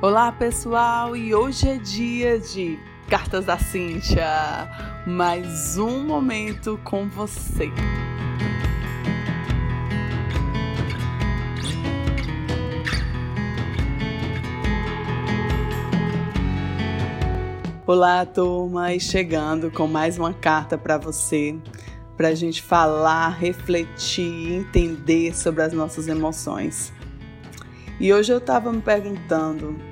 [0.00, 4.70] Olá pessoal, e hoje é dia de Cartas da Cíntia.
[5.04, 7.68] Mais um momento com você.
[17.84, 21.58] Olá, turma, e chegando com mais uma carta para você,
[22.16, 26.92] para a gente falar, refletir, entender sobre as nossas emoções.
[27.98, 29.87] E hoje eu estava me perguntando: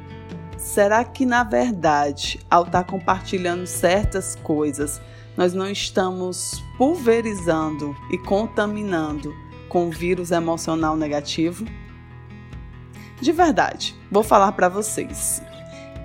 [0.56, 5.00] será que na verdade, ao estar tá compartilhando certas coisas,
[5.36, 9.34] nós não estamos pulverizando e contaminando
[9.68, 11.64] com vírus emocional negativo?
[13.20, 15.42] De verdade, vou falar para vocês.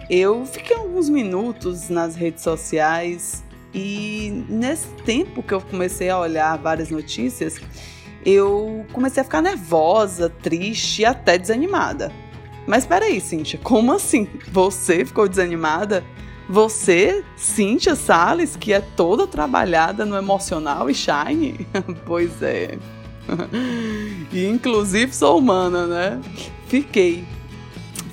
[0.09, 3.43] Eu fiquei alguns minutos nas redes sociais
[3.73, 7.59] e nesse tempo que eu comecei a olhar várias notícias,
[8.25, 12.11] eu comecei a ficar nervosa, triste e até desanimada.
[12.67, 14.27] Mas peraí, Cíntia, como assim?
[14.51, 16.03] Você ficou desanimada?
[16.49, 21.67] Você, Cíntia Salles, que é toda trabalhada no emocional e shine?
[22.05, 22.77] pois é.
[24.31, 26.21] e inclusive sou humana, né?
[26.67, 27.25] Fiquei.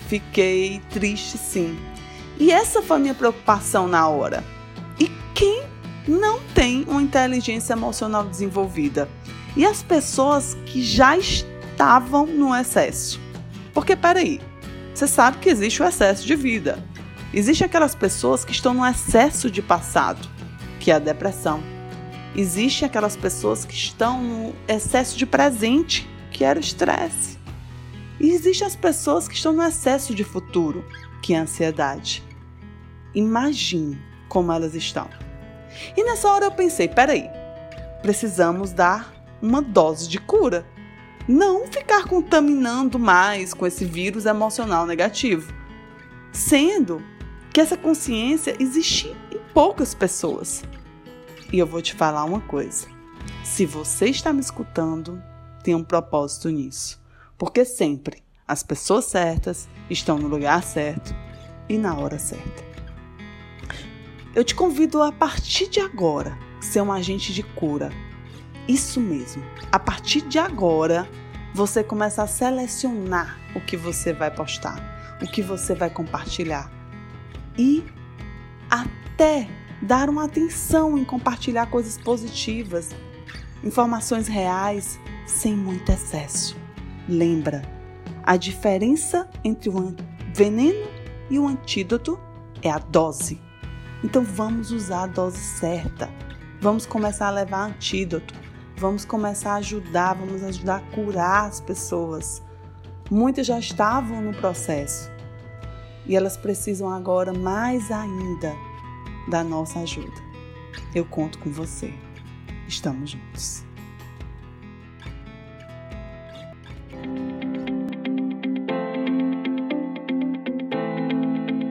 [0.08, 1.78] Fiquei triste sim.
[2.38, 4.44] E essa foi minha preocupação na hora.
[4.98, 5.62] E quem
[6.06, 9.08] não tem uma inteligência emocional desenvolvida?
[9.58, 13.20] e as pessoas que já estavam no excesso.
[13.78, 14.40] Porque peraí,
[14.92, 16.84] você sabe que existe o excesso de vida.
[17.32, 20.28] Existe aquelas pessoas que estão no excesso de passado,
[20.80, 21.62] que é a depressão.
[22.34, 27.38] Existem aquelas pessoas que estão no excesso de presente, que era o estresse.
[28.18, 30.84] E existem as pessoas que estão no excesso de futuro,
[31.22, 32.24] que é a ansiedade.
[33.14, 33.96] Imagine
[34.28, 35.08] como elas estão.
[35.96, 37.30] E nessa hora eu pensei, peraí,
[38.02, 40.66] precisamos dar uma dose de cura.
[41.28, 45.52] Não ficar contaminando mais com esse vírus emocional negativo.
[46.32, 47.02] Sendo
[47.52, 50.64] que essa consciência existe em poucas pessoas.
[51.52, 52.86] E eu vou te falar uma coisa:
[53.44, 55.22] se você está me escutando,
[55.62, 56.98] tem um propósito nisso.
[57.36, 61.14] Porque sempre as pessoas certas estão no lugar certo
[61.68, 62.64] e na hora certa.
[64.34, 67.90] Eu te convido a partir de agora ser um agente de cura
[68.68, 69.42] isso mesmo.
[69.72, 71.08] A partir de agora,
[71.54, 76.70] você começa a selecionar o que você vai postar, o que você vai compartilhar.
[77.56, 77.82] E
[78.70, 79.48] até
[79.80, 82.94] dar uma atenção em compartilhar coisas positivas,
[83.64, 86.56] informações reais, sem muito excesso.
[87.08, 87.62] Lembra,
[88.22, 89.96] a diferença entre o
[90.34, 90.86] veneno
[91.30, 92.20] e o antídoto
[92.62, 93.40] é a dose.
[94.04, 96.08] Então vamos usar a dose certa.
[96.60, 98.34] Vamos começar a levar antídoto
[98.78, 102.40] Vamos começar a ajudar, vamos ajudar a curar as pessoas.
[103.10, 105.10] Muitas já estavam no processo
[106.06, 108.54] e elas precisam agora mais ainda
[109.28, 110.22] da nossa ajuda.
[110.94, 111.92] Eu conto com você.
[112.68, 113.64] Estamos juntos.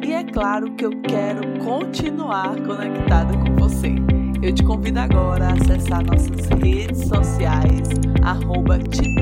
[0.03, 4.06] E é claro que eu quero continuar conectada com você.
[4.47, 7.89] Eu te convido agora a acessar nossas redes sociais,
[8.23, 9.17] arroba TDH,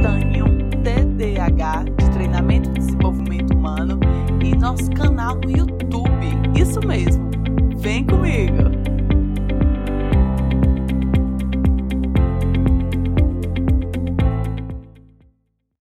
[1.98, 4.00] de Treinamento e Desenvolvimento Humano,
[4.40, 6.28] e nosso canal no YouTube.
[6.56, 7.28] Isso mesmo,
[7.76, 8.75] vem comigo!